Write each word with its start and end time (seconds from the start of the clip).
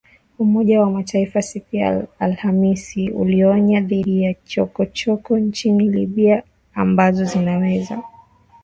Umoja 0.39 0.81
wa 0.81 0.89
Mataifa 0.89 1.41
siku 1.41 1.75
ya 1.75 2.07
Alhamis 2.19 2.93
ulionya 3.13 3.81
dhidi 3.81 4.23
ya 4.23 4.33
“chokochoko” 4.33 5.37
nchini 5.39 5.89
Libya 5.89 6.43
ambazo 6.73 7.25
zinaweza 7.25 7.73
kusababisha 7.79 7.95
mapigano 7.95 8.27